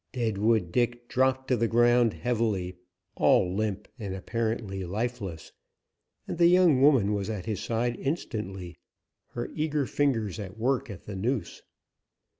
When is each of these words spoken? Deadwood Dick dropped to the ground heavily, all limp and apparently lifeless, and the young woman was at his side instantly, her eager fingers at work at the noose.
Deadwood 0.13 0.71
Dick 0.71 1.07
dropped 1.07 1.47
to 1.47 1.55
the 1.55 1.67
ground 1.67 2.13
heavily, 2.13 2.75
all 3.13 3.53
limp 3.53 3.87
and 3.99 4.15
apparently 4.15 4.83
lifeless, 4.83 5.51
and 6.27 6.39
the 6.39 6.47
young 6.47 6.81
woman 6.81 7.13
was 7.13 7.29
at 7.29 7.45
his 7.45 7.59
side 7.61 7.95
instantly, 7.99 8.79
her 9.33 9.51
eager 9.53 9.85
fingers 9.85 10.39
at 10.39 10.57
work 10.57 10.89
at 10.89 11.03
the 11.05 11.15
noose. 11.15 11.61